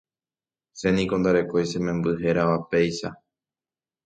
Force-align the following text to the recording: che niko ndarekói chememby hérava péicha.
che 0.77 0.87
niko 0.91 1.15
ndarekói 1.19 1.65
chememby 1.71 2.11
hérava 2.21 2.57
péicha. 2.69 3.09